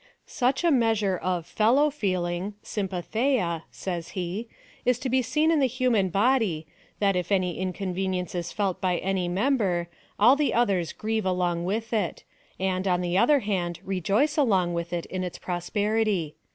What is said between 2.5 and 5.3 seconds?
{av/M7rd9€ia,y says he," is to be